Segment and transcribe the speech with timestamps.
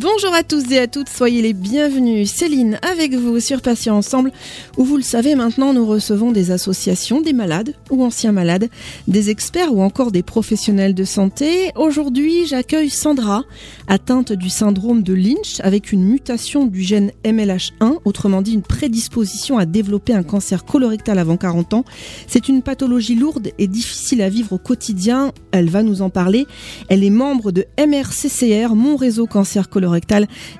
[0.00, 2.30] Bonjour à tous et à toutes, soyez les bienvenus.
[2.30, 4.30] Céline avec vous sur Patients Ensemble,
[4.76, 8.68] où vous le savez maintenant, nous recevons des associations, des malades ou anciens malades,
[9.08, 11.72] des experts ou encore des professionnels de santé.
[11.74, 13.42] Aujourd'hui, j'accueille Sandra,
[13.88, 19.58] atteinte du syndrome de Lynch avec une mutation du gène MLH1, autrement dit une prédisposition
[19.58, 21.84] à développer un cancer colorectal avant 40 ans.
[22.28, 25.32] C'est une pathologie lourde et difficile à vivre au quotidien.
[25.50, 26.46] Elle va nous en parler.
[26.88, 29.87] Elle est membre de MRCCR, mon réseau cancer colorectal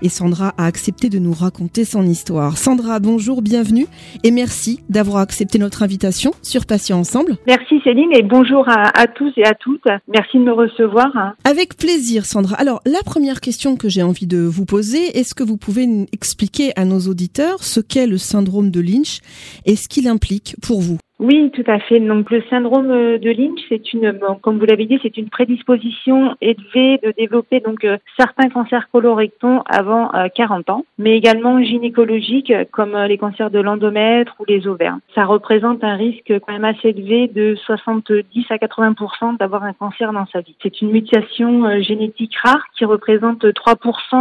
[0.02, 2.56] et Sandra a accepté de nous raconter son histoire.
[2.56, 3.86] Sandra, bonjour, bienvenue
[4.24, 7.36] et merci d'avoir accepté notre invitation sur Patients Ensemble.
[7.46, 9.86] Merci Céline et bonjour à, à, tous et à toutes.
[10.08, 11.34] Merci de me recevoir.
[11.44, 12.56] Avec plaisir Sandra.
[12.56, 16.72] Alors la première question que j'ai envie de vous poser, est-ce que vous pouvez expliquer
[16.76, 19.20] à nos auditeurs ce qu'est le syndrome de Lynch
[19.66, 20.98] et ce qu'il implique pour vous?
[21.20, 21.98] Oui, tout à fait.
[21.98, 26.36] Donc le syndrome euh, de Lynch, c'est une, comme vous l'avez dit, c'est une prédisposition
[26.40, 32.52] élevée de développer donc euh, certains cancers colorectaux avant 40 euh, ans, mais également gynécologiques
[32.70, 34.98] comme les cancers de l'endomètre ou les ovaires.
[35.16, 38.94] Ça représente un risque quand même assez élevé de 70 à 80
[39.40, 40.54] d'avoir un cancer dans sa vie.
[40.62, 43.74] C'est une mutation génétique rare qui représente 3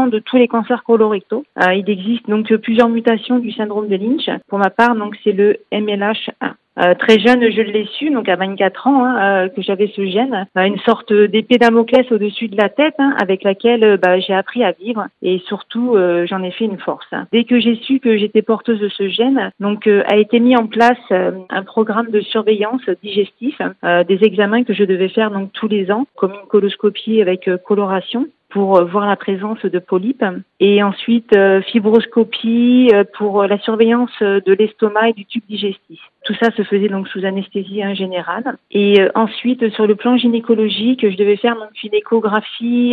[0.10, 1.46] de tous les cancers colorectaux.
[1.76, 4.30] il existe donc plusieurs mutations du syndrome de Lynch.
[4.48, 6.56] Pour ma part, donc c'est le MLH1.
[6.80, 10.06] Euh, très jeune, je l'ai su, donc à 24 ans, hein, euh, que j'avais ce
[10.06, 14.34] gène, euh, une sorte d'épée Damoclès au-dessus de la tête, hein, avec laquelle bah, j'ai
[14.34, 17.08] appris à vivre et surtout j'en ai fait une force.
[17.32, 20.68] Dès que j'ai su que j'étais porteuse de ce gène, donc a été mis en
[20.68, 25.92] place un programme de surveillance digestif, des examens que je devais faire donc tous les
[25.92, 28.28] ans, comme une coloscopie avec coloration
[28.58, 30.26] pour voir la présence de polypes
[30.60, 31.32] et ensuite
[31.68, 36.00] fibroscopie pour la surveillance de l'estomac et du tube digestif.
[36.28, 38.58] Tout ça se faisait donc sous anesthésie en générale.
[38.70, 41.92] Et euh, ensuite, sur le plan gynécologique, je devais faire donc une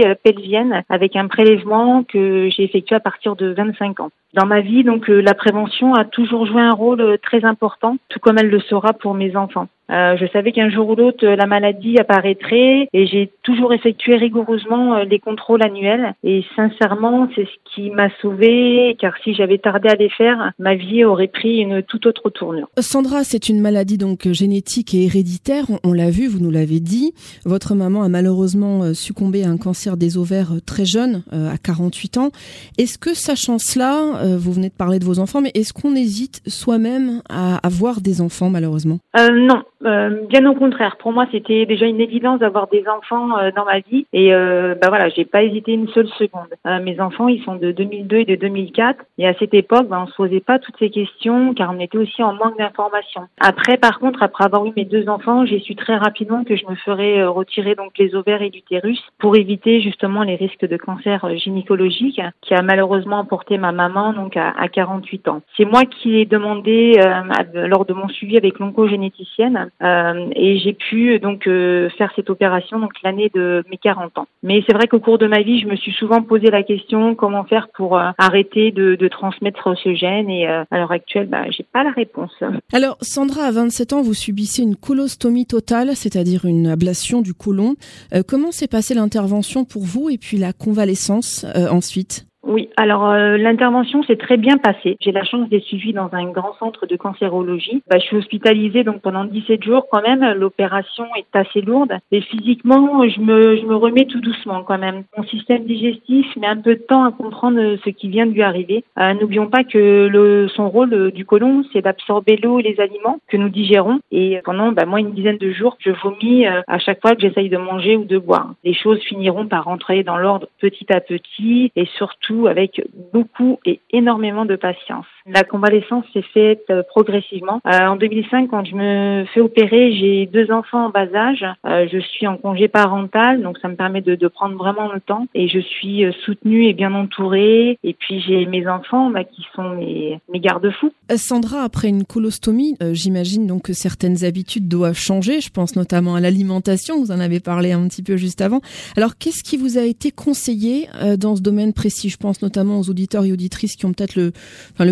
[0.06, 4.10] euh, pelvienne avec un prélèvement que j'ai effectué à partir de 25 ans.
[4.34, 8.20] Dans ma vie, donc, euh, la prévention a toujours joué un rôle très important, tout
[8.20, 9.66] comme elle le sera pour mes enfants.
[9.90, 14.98] Euh, je savais qu'un jour ou l'autre, la maladie apparaîtrait et j'ai toujours effectué rigoureusement
[15.04, 16.14] les contrôles annuels.
[16.22, 20.74] Et sincèrement, c'est ce qui m'a sauvée, car si j'avais tardé à les faire, ma
[20.74, 22.68] vie aurait pris une toute autre tournure.
[22.80, 25.64] Sandra, c'est une maladie donc génétique et héréditaire.
[25.84, 27.12] On, l'a vu, vous nous l'avez dit.
[27.44, 31.50] Votre maman a malheureusement euh, succombé à un cancer des ovaires euh, très jeune, euh,
[31.50, 32.30] à 48 ans.
[32.78, 33.94] Est-ce que sachant cela,
[34.36, 38.20] vous venez de parler de vos enfants, mais est-ce qu'on hésite soi-même à avoir des
[38.20, 38.98] enfants malheureusement?
[39.16, 40.96] Non, bien au contraire.
[40.96, 45.08] Pour moi, c'était déjà une évidence d'avoir des enfants dans ma vie, et bah voilà,
[45.08, 46.48] j'ai pas hésité une seule seconde.
[46.82, 50.06] mes enfants, ils sont de 2002 et de 2004, et à cette époque, bah, on
[50.06, 53.28] se posait pas toutes ces questions, car on était aussi en manque d'informations.
[53.40, 56.66] Après, par contre, après avoir eu mes deux enfants, j'ai su très rapidement que je
[56.66, 60.76] me ferais euh, retirer donc les ovaires et l'utérus pour éviter justement les risques de
[60.76, 65.42] cancer euh, gynécologique qui a malheureusement emporté ma maman donc à, 48 ans.
[65.56, 70.72] C'est moi qui ai demandé euh, lors de mon suivi avec l'oncogénéticienne euh, et j'ai
[70.72, 74.26] pu donc faire cette opération donc l'année de mes 40 ans.
[74.42, 77.14] Mais c'est vrai qu'au cours de ma vie, je me suis souvent posé la question
[77.14, 81.64] comment faire pour arrêter de, de, transmettre ce gène et à l'heure actuelle, bah, j'ai
[81.64, 82.32] pas la réponse.
[82.72, 87.74] Alors Sandra, à 27 ans, vous subissez une colostomie totale, c'est-à-dire une ablation du côlon.
[88.14, 92.26] Euh, comment s'est passée l'intervention pour vous et puis la convalescence euh, ensuite?
[92.46, 94.96] Oui, alors euh, l'intervention s'est très bien passée.
[95.00, 97.82] J'ai la chance d'être suivie dans un grand centre de cancérologie.
[97.88, 100.24] Bah, je suis hospitalisée donc pendant 17 jours quand même.
[100.38, 105.04] L'opération est assez lourde et physiquement, je me, je me remets tout doucement quand même.
[105.16, 108.42] Mon système digestif met un peu de temps à comprendre ce qui vient de lui
[108.42, 108.84] arriver.
[108.98, 112.78] Euh, N'oublions pas que le, son rôle euh, du côlon, c'est d'absorber l'eau et les
[112.80, 114.00] aliments que nous digérons.
[114.12, 117.22] Et pendant bah, moi une dizaine de jours, je vomis euh, à chaque fois que
[117.22, 118.52] j'essaye de manger ou de boire.
[118.64, 123.80] Les choses finiront par rentrer dans l'ordre petit à petit et surtout avec beaucoup et
[123.90, 125.06] énormément de patience.
[125.26, 127.60] La convalescence s'est faite euh, progressivement.
[127.66, 131.44] Euh, en 2005, quand je me fais opérer, j'ai deux enfants en bas âge.
[131.66, 135.26] Euh, je suis en congé parental, donc ça me permet de, prendre vraiment le temps.
[135.34, 137.78] Et je suis soutenue et bien entourée.
[137.84, 140.92] Et puis j'ai mes enfants bah, qui sont mes, mes garde-fous.
[141.16, 145.40] Sandra, après une colostomie, j'imagine donc que certaines habitudes doivent changer.
[145.40, 146.98] Je pense notamment à l'alimentation.
[146.98, 148.60] Vous en avez parlé un petit peu juste avant.
[148.96, 150.88] Alors, qu'est-ce qui vous a été conseillé
[151.18, 152.10] dans ce domaine précis?
[152.24, 154.32] Pense notamment aux auditeurs et auditrices qui ont peut-être le,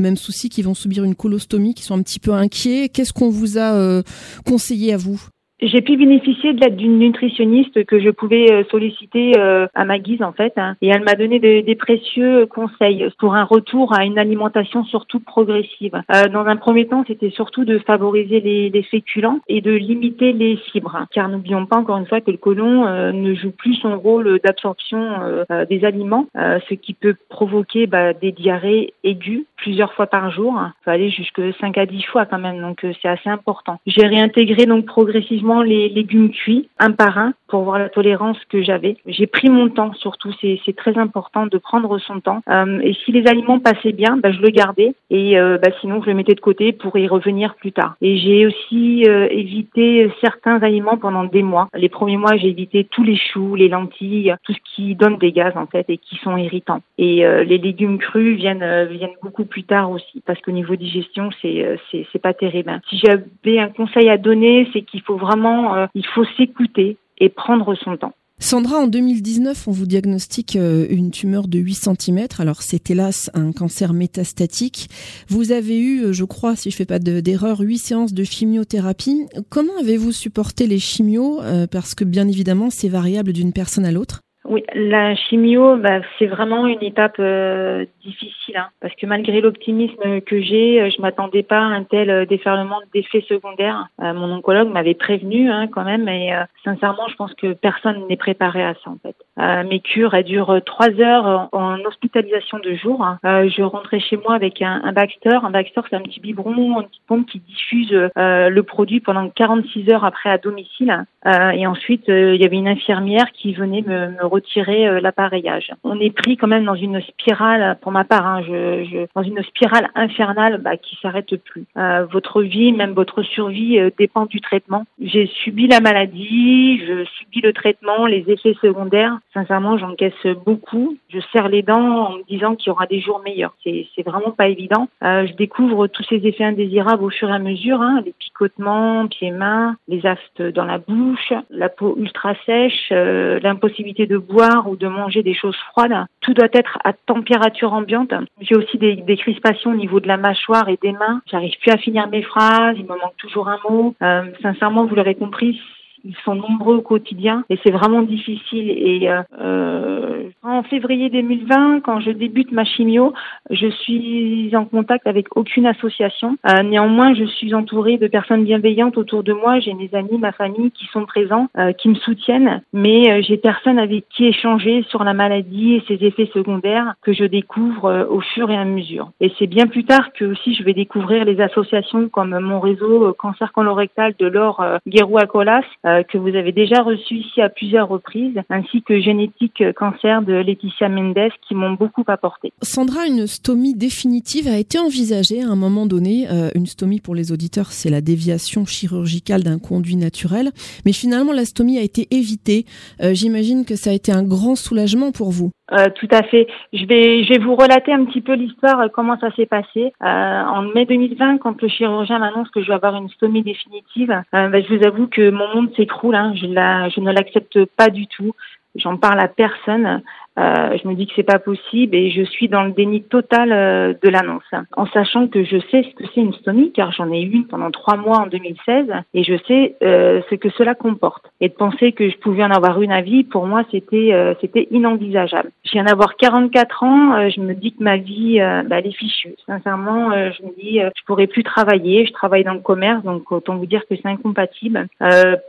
[0.01, 2.91] même soucis qui vont subir une colostomie, qui sont un petit peu inquiets.
[2.91, 4.03] Qu'est-ce qu'on vous a euh,
[4.45, 5.32] conseillé à vous?
[5.63, 10.33] J'ai pu bénéficier de l'aide d'une nutritionniste que je pouvais solliciter à ma guise en
[10.33, 10.77] fait, hein.
[10.83, 16.03] et elle m'a donné des précieux conseils pour un retour à une alimentation surtout progressive.
[16.33, 20.57] dans un premier temps, c'était surtout de favoriser les, les, féculents et de limiter les
[20.57, 24.41] fibres, car n'oublions pas encore une fois que le côlon ne joue plus son rôle
[24.45, 30.55] d'absorption des aliments, ce qui peut provoquer bah, des diarrhées aiguës plusieurs fois par jour.
[30.55, 33.79] Ça peut aller jusque 5 à 10 fois quand même, donc euh, c'est assez important.
[33.87, 38.63] J'ai réintégré donc progressivement les légumes cuits, un par un, pour voir la tolérance que
[38.63, 38.97] j'avais.
[39.07, 42.41] J'ai pris mon temps, surtout, c'est très important de prendre son temps.
[42.49, 46.01] Euh, et si les aliments passaient bien, bah, je le gardais, et euh, bah, sinon
[46.03, 47.97] je le mettais de côté pour y revenir plus tard.
[48.01, 51.69] Et j'ai aussi évité certains aliments pendant des mois.
[51.75, 55.33] Les premiers mois, j'ai évité tous les choux, les lentilles, tout ce qui donne des
[55.33, 56.83] gaz en fait et qui sont irritants.
[56.99, 61.77] Et les légumes crus viennent viennent beaucoup plus tard aussi, parce qu'au niveau digestion, euh,
[61.91, 62.81] c'est pas terrible.
[62.89, 67.29] Si j'avais un conseil à donner, c'est qu'il faut vraiment, euh, il faut s'écouter et
[67.29, 68.15] prendre son temps.
[68.39, 72.27] Sandra, en 2019, on vous diagnostique euh, une tumeur de 8 cm.
[72.39, 74.89] Alors, c'est hélas un cancer métastatique.
[75.29, 79.27] Vous avez eu, je crois, si je fais pas d'erreur, 8 séances de chimiothérapie.
[79.49, 81.41] Comment avez-vous supporté les chimios
[81.71, 84.23] Parce que, bien évidemment, c'est variable d'une personne à l'autre?
[84.45, 90.21] Oui, la chimio, bah, c'est vraiment une étape euh, difficile, hein, parce que malgré l'optimisme
[90.23, 93.87] que j'ai, euh, je m'attendais pas à un tel euh, déferlement d'effets secondaires.
[93.99, 96.33] mon oncologue m'avait prévenu hein, quand même, et
[96.65, 99.17] sincèrement, je pense que personne n'est préparé à ça en fait.
[99.37, 103.03] Mes cures, elles durent trois heures en, hospitalisation de jour.
[103.03, 103.19] Hein.
[103.25, 105.39] je rentrais chez moi avec un, un Baxter.
[105.43, 109.91] Un Baxter, c'est un petit biberon, une petite pompe qui diffuse le produit pendant 46
[109.91, 111.05] heures après à domicile.
[111.27, 115.71] et ensuite, il y avait une infirmière qui venait me, me retirer euh, l'appareillage.
[115.85, 119.23] On est pris quand même dans une spirale, pour ma part, hein, je, je, dans
[119.23, 121.65] une spirale infernale bah, qui s'arrête plus.
[121.77, 124.85] Euh, votre vie, même votre survie, euh, dépend du traitement.
[125.01, 129.19] J'ai subi la maladie, je subis le traitement, les effets secondaires.
[129.35, 130.97] Sincèrement, j'encaisse beaucoup.
[131.09, 133.55] Je serre les dents en me disant qu'il y aura des jours meilleurs.
[133.65, 134.89] C'est, vraiment pas évident.
[135.05, 139.07] Euh, je découvre tous ces effets indésirables au fur et à mesure, hein, les picotements,
[139.07, 144.77] pieds-mains, les aftes dans la bouche, la peau ultra sèche, euh, l'impossibilité de boire ou
[144.77, 146.05] de manger des choses froides.
[146.21, 148.13] Tout doit être à température ambiante.
[148.41, 151.23] J'ai aussi des, des crispations au niveau de la mâchoire et des mains.
[151.31, 152.77] J'arrive plus à finir mes phrases.
[152.77, 153.95] Il me manque toujours un mot.
[154.03, 155.61] Euh, sincèrement, vous l'aurez compris,
[156.05, 158.71] ils sont nombreux au quotidien et c'est vraiment difficile.
[158.71, 163.13] Et euh, euh, en février 2020, quand je débute ma chimio,
[163.51, 166.37] je suis en contact avec aucune association.
[166.51, 169.61] Euh, néanmoins, je suis entourée de personnes bienveillantes autour de moi.
[169.61, 173.37] J'ai mes amis, ma famille qui sont présents, euh, qui me soutiennent, mais euh, j'ai
[173.37, 178.21] personne avec qui échanger sur la maladie et ses effets secondaires que je découvre au
[178.21, 179.11] fur et à mesure.
[179.21, 183.13] Et c'est bien plus tard que aussi je vais découvrir les associations comme mon réseau
[183.19, 185.63] cancer colorectal de l'or Guérou Colas
[185.93, 190.35] euh, que vous avez déjà reçu ici à plusieurs reprises, ainsi que Génétique Cancer de
[190.35, 192.53] Laetitia Mendes qui m'ont beaucoup apporté.
[192.63, 196.27] Sandra, une stomie définitive a été envisagée à un moment donné.
[196.31, 200.51] Euh, une stomie pour les auditeurs, c'est la déviation chirurgicale d'un conduit naturel,
[200.85, 202.65] mais finalement la stomie a été évitée.
[203.03, 205.51] Euh, j'imagine que ça a été un grand soulagement pour vous.
[205.73, 206.47] Euh, tout à fait.
[206.73, 209.93] Je vais, je vais vous relater un petit peu l'histoire, euh, comment ça s'est passé.
[210.03, 214.11] Euh, en mai 2020, quand le chirurgien m'annonce que je vais avoir une stomie définitive,
[214.35, 216.15] euh, bah, je vous avoue que mon monde s'écroule.
[216.15, 216.35] Hein.
[216.35, 218.33] Je, la, je ne l'accepte pas du tout.
[218.75, 220.03] J'en parle à personne.
[220.39, 223.53] Euh, je me dis que c'est pas possible et je suis dans le déni total
[223.53, 224.43] euh, de l'annonce,
[224.77, 227.47] en sachant que je sais ce que c'est une stomie car j'en ai eu une
[227.47, 231.25] pendant trois mois en 2016 et je sais euh, ce que cela comporte.
[231.41, 234.35] Et de penser que je pouvais en avoir une à vie, pour moi, c'était euh,
[234.41, 235.51] c'était inenvisageable.
[235.65, 239.35] Je viens d'avoir 44 ans, je me dis que ma vie, bah, elle est fichue.
[239.47, 242.07] Sincèrement, je me dis, je pourrais plus travailler.
[242.07, 244.87] Je travaille dans le commerce, donc autant vous dire que c'est incompatible.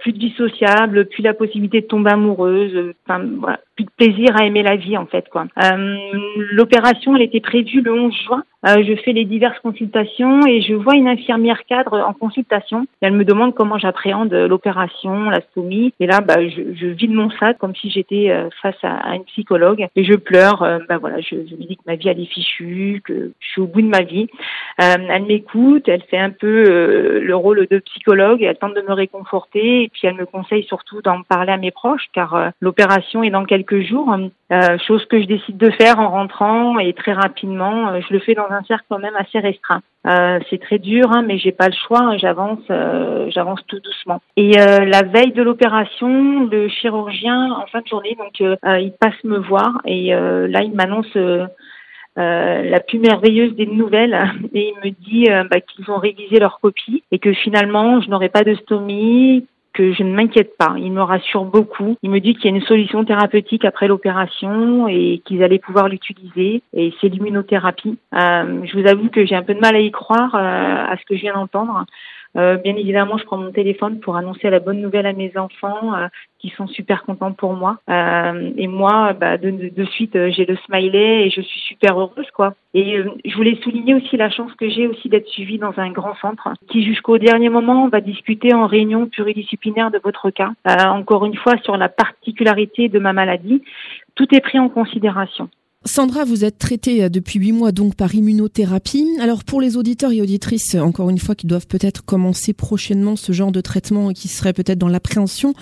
[0.02, 2.94] plus de vie sociable, plus la possibilité de tomber amoureuse.
[3.06, 5.46] Enfin, voilà, plus de plaisir à aimer la vie en fait quoi.
[5.62, 5.98] Euh,
[6.52, 10.74] L'opération elle était prévue le 11 juin euh, je fais les diverses consultations et je
[10.74, 12.88] vois une infirmière cadre en consultation.
[13.02, 15.94] Elle me demande comment j'appréhende l'opération, la stomie.
[16.00, 19.26] Et là, bah, je, je vide mon sac comme si j'étais euh, face à, une
[19.26, 20.64] psychologue et je pleure.
[20.64, 23.48] Euh, bah voilà, je, je, lui dis que ma vie elle est fichue, que je
[23.48, 24.28] suis au bout de ma vie.
[24.82, 28.94] Euh, elle m'écoute, elle fait un peu le rôle de psychologue, elle tente de me
[28.94, 33.30] réconforter et puis elle me conseille surtout d'en parler à mes proches car l'opération est
[33.30, 34.16] dans quelques jours.
[34.86, 38.00] chose que je décide de faire en rentrant et très rapidement.
[38.00, 39.82] je le fais dans un cercle quand même assez restreint.
[40.06, 42.02] Euh, c'est très dur, hein, mais j'ai pas le choix.
[42.02, 44.22] Hein, j'avance, euh, j'avance tout doucement.
[44.36, 49.24] Et euh, la veille de l'opération, le chirurgien en fin de journée, donc il passe
[49.24, 51.16] me voir et là il m'annonce.
[52.16, 54.18] la plus merveilleuse des nouvelles
[54.54, 58.30] et il me dit bah, qu'ils ont révisé leur copie et que finalement je n'aurai
[58.30, 60.76] pas de stomie, que je ne m'inquiète pas.
[60.78, 61.98] Il me rassure beaucoup.
[62.04, 65.90] Il me dit qu'il y a une solution thérapeutique après l'opération et qu'ils allaient pouvoir
[65.90, 66.62] l'utiliser.
[66.74, 67.98] Et c'est l'immunothérapie.
[68.14, 70.96] Euh, je vous avoue que j'ai un peu de mal à y croire euh, à
[70.98, 71.86] ce que je viens d'entendre.
[72.36, 75.94] Euh, bien évidemment, je prends mon téléphone pour annoncer la bonne nouvelle à mes enfants
[75.94, 76.08] euh,
[76.40, 77.78] qui sont super contents pour moi.
[77.90, 82.30] Euh, et moi, bah, de, de, suite, j'ai le smiley et je suis super heureuse,
[82.34, 82.56] quoi.
[82.74, 86.16] Et je voulais souligner aussi la chance que j'ai aussi d'être suivie dans un grand
[86.16, 90.54] centre qui, jusqu'au dernier moment, va discuter en réunion pluridisciplinaire de votre cas.
[90.66, 93.62] encore une fois, sur la particularité de ma maladie,
[94.16, 95.50] tout est pris en considération.
[95.86, 99.08] Sandra, vous êtes traitée euh, depuis huit mois donc par immunothérapie.
[99.20, 103.32] Alors pour les auditeurs et auditrices, encore une fois, qui doivent peut-être commencer prochainement ce
[103.34, 105.54] genre de traitement et qui seraient peut-être dans l'appréhension,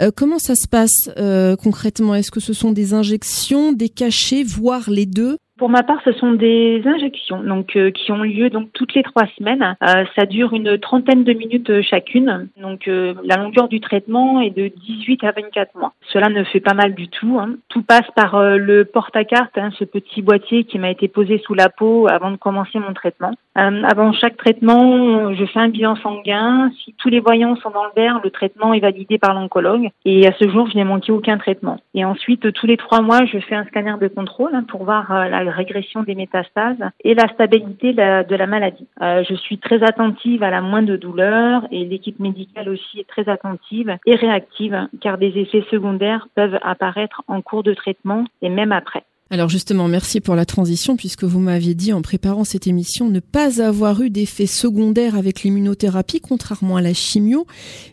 [0.00, 2.14] euh, comment ça se passe euh, concrètement?
[2.14, 5.38] Est-ce que ce sont des injections, des cachets, voire les deux?
[5.58, 9.02] Pour ma part, ce sont des injections donc euh, qui ont lieu donc toutes les
[9.02, 9.76] trois semaines.
[9.82, 12.48] Euh, ça dure une trentaine de minutes euh, chacune.
[12.60, 15.92] Donc la longueur du traitement est de 18 à 24 mois.
[16.12, 17.38] Cela ne fait pas mal du tout.
[17.40, 17.56] Hein.
[17.68, 21.68] Tout passe par le porte-à-carte, hein, ce petit boîtier qui m'a été posé sous la
[21.68, 23.32] peau avant de commencer mon traitement.
[23.54, 26.70] avant chaque traitement, je fais un bilan sanguin.
[26.84, 29.88] Si tous les voyants sont dans le vert, le traitement est validé par l'oncologue.
[30.04, 31.78] Et à ce jour, je n'ai manqué aucun traitement.
[31.94, 35.28] Et ensuite, tous les trois mois, je fais un scanner de contrôle hein, pour voir
[35.28, 38.86] la régression des métastases et la stabilité de la maladie.
[39.02, 43.28] Euh, je suis très attentive à la moindre douleur et l'équipe médicale aussi est très
[43.28, 48.72] attentive et réactive car des effets secondaires peuvent apparaître en cours de traitement et même
[48.72, 49.04] après.
[49.30, 53.20] Alors justement, merci pour la transition puisque vous m'aviez dit en préparant cette émission ne
[53.20, 57.44] pas avoir eu d'effets secondaires avec l'immunothérapie contrairement à la chimio,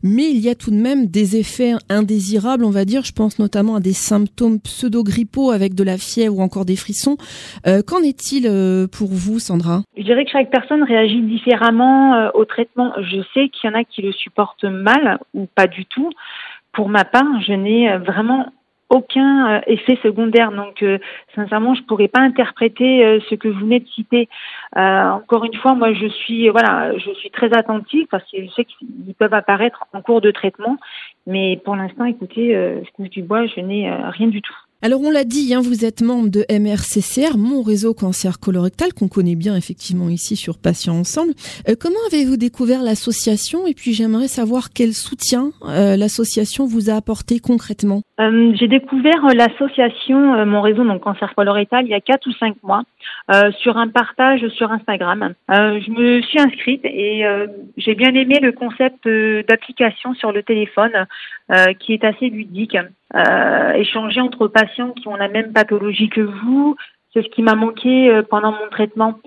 [0.01, 3.37] mais il y a tout de même des effets indésirables, on va dire, je pense
[3.37, 7.17] notamment à des symptômes pseudo-grippaux avec de la fièvre ou encore des frissons.
[7.67, 9.81] Euh, qu'en est-il euh, pour vous Sandra?
[9.97, 12.93] Je dirais que chaque personne réagit différemment euh, au traitement.
[13.01, 16.09] Je sais qu'il y en a qui le supportent mal ou pas du tout.
[16.71, 18.45] Pour ma part, je n'ai vraiment
[18.89, 20.51] aucun euh, effet secondaire.
[20.51, 20.99] Donc, euh,
[21.33, 24.29] sincèrement, je pourrais pas interpréter euh, ce que vous venez de citer.
[24.75, 28.65] encore une fois, moi, je suis voilà, je suis très attentive parce que je sais
[28.65, 30.77] qu'ils peuvent apparaître en cours de traitement,
[31.25, 34.55] mais pour l'instant, écoutez, je touche du bois, je n'ai rien du tout.
[34.85, 39.07] Alors on l'a dit, hein, vous êtes membre de MRCCR, mon réseau cancer colorectal, qu'on
[39.07, 41.33] connaît bien effectivement ici sur Patients Ensemble.
[41.67, 43.65] Euh, comment avez-vous découvert l'association?
[43.65, 48.03] Et puis j'aimerais savoir quel soutien euh, l'association vous a apporté concrètement.
[48.19, 52.83] Euh, j'ai découvert l'association, mon réseau cancer colorectal, il y a 4 ou 5 mois,
[53.57, 55.33] sur un partage sur Instagram.
[55.49, 57.23] je me suis inscrite et
[57.77, 59.07] j'ai bien aimé le concept
[59.47, 61.07] d'application sur le téléphone,
[61.79, 62.77] qui est assez ludique.
[63.13, 66.75] Échanger entre patients qui ont la même pathologie que vous.
[67.15, 69.19] C'est ce qui m'a manqué euh, pendant mon traitement.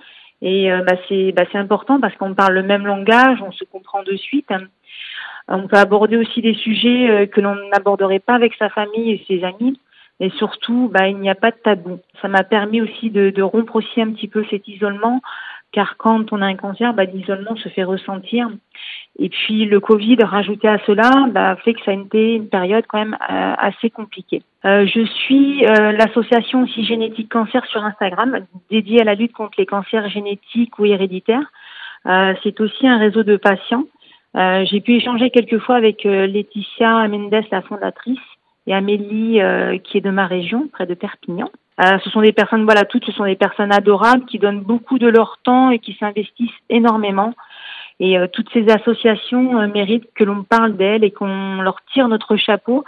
[0.43, 4.03] Et euh, bah, c'est bah, important parce qu'on parle le même langage, on se comprend
[4.03, 4.51] de suite.
[5.49, 9.25] On peut aborder aussi des sujets euh, que l'on n'aborderait pas avec sa famille et
[9.27, 9.81] ses amis.
[10.21, 11.99] Et surtout, bah, il n'y a pas de tabou.
[12.21, 15.23] Ça m'a permis aussi de, de, rompre aussi un petit peu cet isolement,
[15.73, 18.49] car quand on a un cancer, bah, l'isolement se fait ressentir.
[19.19, 22.85] Et puis le Covid rajouté à cela bah, fait que ça a été une période
[22.89, 24.43] quand même euh, assez compliquée.
[24.65, 29.59] Euh, je suis euh, l'association aussi génétique cancer sur Instagram, dédiée à la lutte contre
[29.59, 31.51] les cancers génétiques ou héréditaires.
[32.43, 33.85] C'est aussi un réseau de patients.
[34.35, 38.19] J'ai pu échanger quelques fois avec Laetitia Mendes, la fondatrice,
[38.67, 39.41] et Amélie,
[39.85, 41.51] qui est de ma région, près de Perpignan.
[41.79, 45.07] Ce sont des personnes, voilà, toutes, ce sont des personnes adorables qui donnent beaucoup de
[45.07, 47.35] leur temps et qui s'investissent énormément.
[48.01, 52.09] Et euh, toutes ces associations euh, méritent que l'on parle d'elles et qu'on leur tire
[52.09, 52.85] notre chapeau,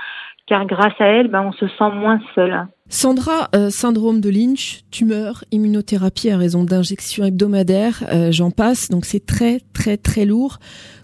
[0.47, 2.67] car grâce à elles, ben, on se sent moins seul.
[2.89, 9.25] Sandra, euh, syndrome de Lynch, tumeur, immunothérapie à raison d'injections hebdomadaires, j'en passe, donc c'est
[9.25, 10.59] très très très lourd.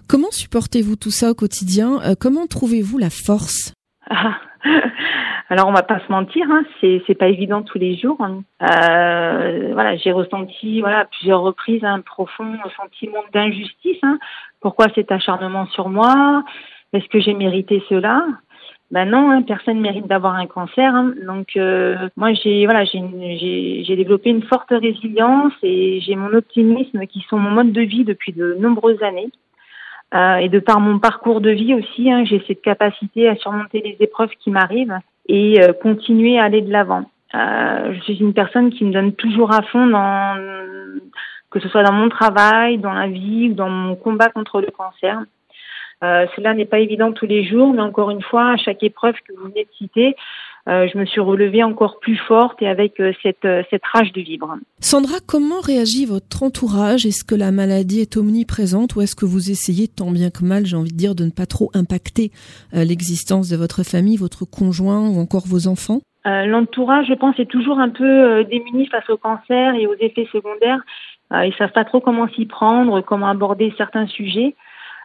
[0.08, 2.00] Comment supportez-vous tout ça au quotidien?
[2.20, 3.72] Comment trouvez-vous la force?
[4.10, 4.36] Ah,
[5.48, 8.20] alors on va pas se mentir, hein, c'est c'est pas évident tous les jours.
[8.20, 8.42] Hein.
[8.62, 13.98] Euh, voilà, j'ai ressenti voilà plusieurs reprises un profond sentiment d'injustice.
[14.02, 14.18] Hein.
[14.60, 16.42] Pourquoi cet acharnement sur moi?
[16.92, 18.24] Est-ce que j'ai mérité cela?
[18.92, 20.94] Ben non, hein, personne mérite d'avoir un cancer.
[20.94, 21.14] Hein.
[21.26, 27.24] Donc euh, moi j'ai voilà j'ai développé une forte résilience et j'ai mon optimisme qui
[27.28, 29.30] sont mon mode de vie depuis de nombreuses années.
[30.14, 33.82] Euh, et de par mon parcours de vie aussi, hein, j'ai cette capacité à surmonter
[33.84, 34.98] les épreuves qui m'arrivent
[35.28, 37.10] et euh, continuer à aller de l'avant.
[37.34, 40.36] Euh, je suis une personne qui me donne toujours à fond dans
[41.50, 44.68] que ce soit dans mon travail, dans la vie ou dans mon combat contre le
[44.70, 45.22] cancer.
[46.02, 49.32] Cela n'est pas évident tous les jours, mais encore une fois, à chaque épreuve que
[49.32, 50.14] vous venez de citer,
[50.66, 54.56] je me suis relevée encore plus forte et avec cette, cette rage de vivre.
[54.80, 57.06] Sandra, comment réagit votre entourage?
[57.06, 60.66] Est-ce que la maladie est omniprésente ou est-ce que vous essayez tant bien que mal,
[60.66, 62.30] j'ai envie de dire, de ne pas trop impacter
[62.72, 66.00] l'existence de votre famille, votre conjoint ou encore vos enfants?
[66.24, 70.80] L'entourage, je pense, est toujours un peu démuni face au cancer et aux effets secondaires.
[71.30, 74.54] ils savent pas trop comment s'y prendre, comment aborder certains sujets.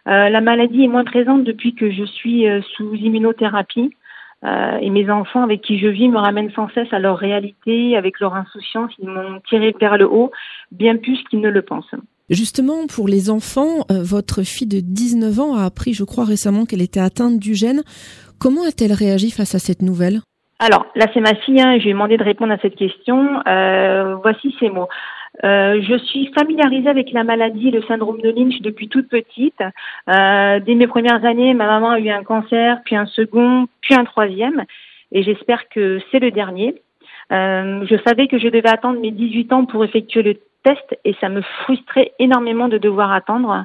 [0.08, 3.94] Euh, la maladie est moins présente depuis que je suis euh, sous immunothérapie.
[4.44, 7.96] Euh, et mes enfants avec qui je vis me ramènent sans cesse à leur réalité,
[7.96, 8.90] avec leur insouciance.
[8.98, 10.32] Ils m'ont tiré vers le haut,
[10.72, 11.94] bien plus qu'ils ne le pensent.
[12.28, 16.82] Justement, pour les enfants, votre fille de 19 ans a appris, je crois récemment, qu'elle
[16.82, 17.82] était atteinte du gène.
[18.40, 20.20] Comment a-t-elle réagi face à cette nouvelle?
[20.58, 21.60] Alors, là, c'est ma fille.
[21.60, 23.42] Hein, je lui ai demandé de répondre à cette question.
[24.22, 24.88] voici ses mots.
[25.44, 29.60] Euh, je suis familiarisée avec la maladie, le syndrome de Lynch depuis toute petite.
[30.08, 33.94] Euh, dès mes premières années, ma maman a eu un cancer, puis un second, puis
[33.94, 34.64] un troisième,
[35.10, 36.74] et j'espère que c'est le dernier.
[37.32, 40.34] Euh, je savais que je devais attendre mes 18 ans pour effectuer le
[40.64, 43.64] test, et ça me frustrait énormément de devoir attendre.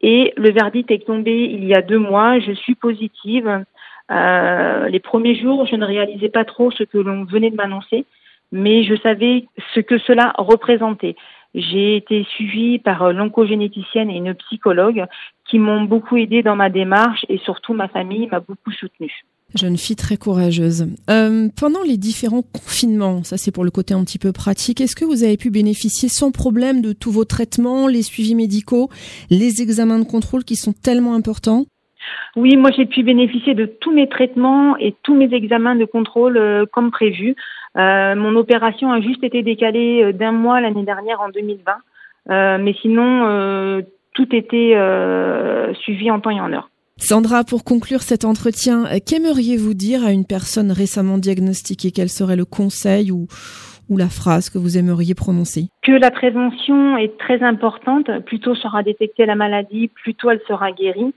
[0.00, 2.38] Et le verdict est tombé il y a deux mois.
[2.38, 3.64] Je suis positive.
[4.10, 8.04] Euh, les premiers jours, je ne réalisais pas trop ce que l'on venait de m'annoncer
[8.54, 11.16] mais je savais ce que cela représentait.
[11.54, 15.04] J'ai été suivie par l'oncogénéticienne et une psychologue
[15.44, 19.24] qui m'ont beaucoup aidé dans ma démarche et surtout ma famille m'a beaucoup soutenue.
[19.56, 20.86] Jeune fille très courageuse.
[21.10, 24.96] Euh, pendant les différents confinements, ça c'est pour le côté un petit peu pratique, est-ce
[24.96, 28.88] que vous avez pu bénéficier sans problème de tous vos traitements, les suivis médicaux,
[29.30, 31.66] les examens de contrôle qui sont tellement importants?
[32.36, 36.36] Oui, moi j'ai pu bénéficier de tous mes traitements et tous mes examens de contrôle
[36.36, 37.36] euh, comme prévu.
[37.76, 41.72] Euh, mon opération a juste été décalée euh, d'un mois l'année dernière en 2020,
[42.30, 43.82] euh, mais sinon
[44.12, 44.76] tout était
[45.80, 46.70] suivi en temps et en heure.
[46.96, 51.90] Sandra, pour conclure cet entretien, qu'aimeriez-vous dire à une personne récemment diagnostiquée?
[51.90, 53.26] Quel serait le conseil ou,
[53.88, 55.66] ou la phrase que vous aimeriez prononcer?
[55.82, 58.08] Que la prévention est très importante.
[58.26, 61.12] Plus tôt sera détectée la maladie, plus tôt elle sera guérie.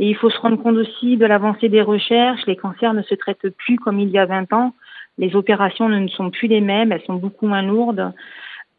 [0.00, 2.46] Et il faut se rendre compte aussi de l'avancée des recherches.
[2.46, 4.72] Les cancers ne se traitent plus comme il y a 20 ans.
[5.18, 8.12] Les opérations ne sont plus les mêmes, elles sont beaucoup moins lourdes.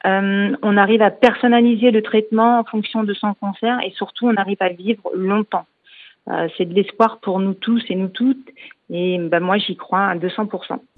[0.07, 4.35] Euh, on arrive à personnaliser le traitement en fonction de son cancer et surtout on
[4.35, 5.67] arrive à vivre longtemps.
[6.27, 8.49] Euh, c'est de l'espoir pour nous tous et nous toutes.
[8.93, 10.49] Et ben moi, j'y crois à 200%.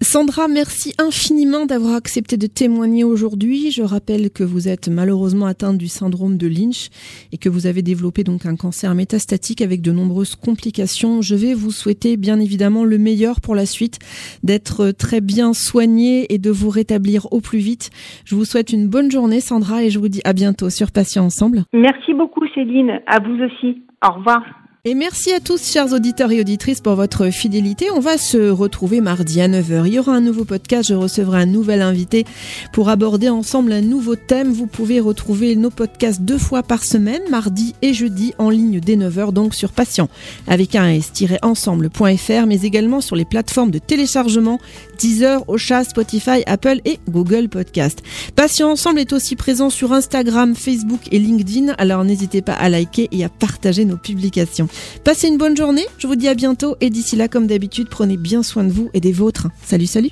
[0.02, 3.70] Sandra, merci infiniment d'avoir accepté de témoigner aujourd'hui.
[3.70, 6.90] Je rappelle que vous êtes malheureusement atteinte du syndrome de Lynch
[7.32, 11.22] et que vous avez développé donc un cancer métastatique avec de nombreuses complications.
[11.22, 14.00] Je vais vous souhaiter bien évidemment le meilleur pour la suite,
[14.42, 17.92] d'être très bien soigné et de vous rétablir au plus vite.
[18.26, 21.26] Je vous souhaite une bonne journée, Sandra, et je vous dis à bientôt sur Patient
[21.26, 21.64] Ensemble.
[21.74, 23.02] Merci beaucoup, Céline.
[23.06, 23.84] À vous aussi.
[24.04, 24.42] Au revoir.
[24.86, 27.90] Et merci à tous, chers auditeurs et auditrices, pour votre fidélité.
[27.92, 29.88] On va se retrouver mardi à 9h.
[29.88, 32.26] Il y aura un nouveau podcast, je recevrai un nouvel invité
[32.74, 34.52] pour aborder ensemble un nouveau thème.
[34.52, 38.98] Vous pouvez retrouver nos podcasts deux fois par semaine, mardi et jeudi, en ligne dès
[38.98, 40.10] 9h, donc sur patient
[40.48, 44.60] avec un s-ensemble.fr, mais également sur les plateformes de téléchargement
[45.00, 48.04] Deezer, Ocha, Spotify, Apple et Google Podcast.
[48.36, 53.08] Patient Ensemble est aussi présent sur Instagram, Facebook et LinkedIn, alors n'hésitez pas à liker
[53.14, 54.68] et à partager nos publications.
[55.04, 58.18] Passez une bonne journée, je vous dis à bientôt et d'ici là, comme d'habitude, prenez
[58.18, 59.48] bien soin de vous et des vôtres.
[59.66, 60.12] Salut, salut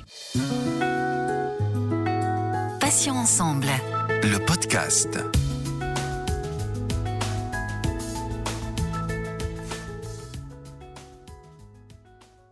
[2.80, 3.66] Passions ensemble.
[4.22, 5.18] Le podcast.